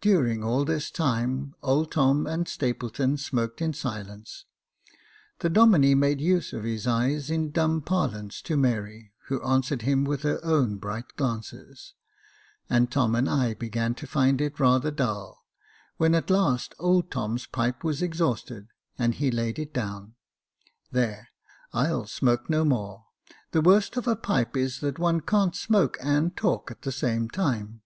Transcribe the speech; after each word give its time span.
During 0.00 0.42
all 0.42 0.64
this 0.64 0.90
time 0.90 1.54
old 1.62 1.92
Tom 1.92 2.26
and 2.26 2.48
Stapleton 2.48 3.16
smoked 3.16 3.62
in 3.62 3.72
silence: 3.72 4.44
the 5.38 5.48
Domine 5.48 5.94
made 5.96 6.20
use 6.20 6.52
of 6.52 6.64
his 6.64 6.88
eyes 6.88 7.30
in 7.30 7.52
dumb 7.52 7.80
parlance 7.80 8.42
to 8.42 8.56
Mary, 8.56 9.12
who 9.28 9.40
answered 9.44 9.82
him 9.82 10.02
with 10.04 10.22
her 10.22 10.44
own 10.44 10.78
bright 10.78 11.14
glances, 11.16 11.94
and 12.68 12.90
Tom 12.90 13.14
and 13.14 13.30
I 13.30 13.54
began 13.54 13.94
to 13.94 14.08
find 14.08 14.40
it 14.40 14.58
rather 14.58 14.90
dull; 14.90 15.46
when 15.98 16.16
at 16.16 16.30
last 16.30 16.74
old 16.80 17.08
Tom's 17.12 17.46
pipe 17.46 17.84
was 17.84 18.02
exhausted, 18.02 18.66
and 18.98 19.14
he 19.14 19.30
laid 19.30 19.56
it 19.56 19.72
down." 19.72 20.16
There, 20.90 21.28
I'll 21.72 22.08
smoke 22.08 22.50
no 22.50 22.64
more— 22.64 23.04
the 23.52 23.60
worst 23.60 23.96
of 23.96 24.08
a 24.08 24.16
pipe 24.16 24.56
is 24.56 24.80
that 24.80 24.98
one 24.98 25.20
can't 25.20 25.54
smoke 25.54 25.96
and 26.00 26.36
talk 26.36 26.72
at 26.72 26.82
the 26.82 26.90
same 26.90 27.28
time. 27.30 27.82